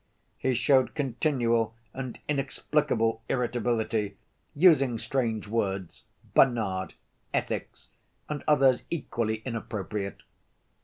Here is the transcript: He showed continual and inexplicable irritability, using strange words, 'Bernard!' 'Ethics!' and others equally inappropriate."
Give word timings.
He 0.39 0.55
showed 0.55 0.95
continual 0.95 1.75
and 1.93 2.17
inexplicable 2.27 3.21
irritability, 3.29 4.17
using 4.55 4.97
strange 4.97 5.47
words, 5.47 6.01
'Bernard!' 6.33 6.95
'Ethics!' 7.35 7.89
and 8.27 8.43
others 8.47 8.81
equally 8.89 9.43
inappropriate." 9.45 10.23